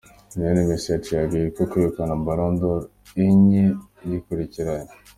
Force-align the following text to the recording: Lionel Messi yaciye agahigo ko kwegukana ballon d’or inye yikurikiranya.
Lionel 0.39 0.65
Messi 0.69 0.87
yaciye 0.93 1.19
agahigo 1.23 1.51
ko 1.57 1.63
kwegukana 1.71 2.21
ballon 2.25 2.53
d’or 2.59 2.81
inye 3.25 3.63
yikurikiranya. 4.07 4.91